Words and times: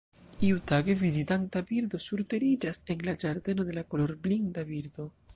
Iutage, 0.45 0.93
vizitanta 1.01 1.61
birdo 1.71 1.99
surteriĝas 2.05 2.79
en 2.95 3.03
la 3.09 3.15
ĝardeno 3.25 3.67
de 3.67 3.75
la 3.79 3.83
kolorblinda 3.93 4.65
birdo. 4.71 5.07